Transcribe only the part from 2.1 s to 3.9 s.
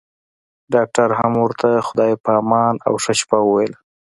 په امان او ښه شپه وويله.